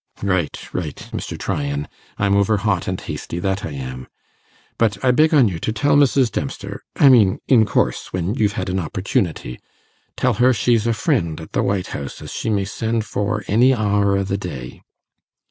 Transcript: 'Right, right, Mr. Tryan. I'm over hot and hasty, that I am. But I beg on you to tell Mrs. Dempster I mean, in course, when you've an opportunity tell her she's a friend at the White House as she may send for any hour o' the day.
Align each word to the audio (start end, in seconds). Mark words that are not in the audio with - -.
'Right, 0.23 0.73
right, 0.73 0.95
Mr. 1.13 1.37
Tryan. 1.37 1.87
I'm 2.17 2.35
over 2.35 2.57
hot 2.57 2.87
and 2.87 2.99
hasty, 2.99 3.37
that 3.37 3.63
I 3.63 3.69
am. 3.73 4.07
But 4.79 4.97
I 5.05 5.11
beg 5.11 5.31
on 5.31 5.47
you 5.47 5.59
to 5.59 5.71
tell 5.71 5.95
Mrs. 5.95 6.31
Dempster 6.31 6.81
I 6.95 7.07
mean, 7.07 7.37
in 7.47 7.67
course, 7.67 8.11
when 8.11 8.33
you've 8.33 8.57
an 8.57 8.79
opportunity 8.79 9.59
tell 10.17 10.33
her 10.41 10.53
she's 10.53 10.87
a 10.87 10.93
friend 10.93 11.39
at 11.39 11.51
the 11.51 11.61
White 11.61 11.89
House 11.93 12.19
as 12.19 12.33
she 12.33 12.49
may 12.49 12.65
send 12.65 13.05
for 13.05 13.43
any 13.47 13.75
hour 13.75 14.17
o' 14.17 14.23
the 14.23 14.39
day. 14.39 14.81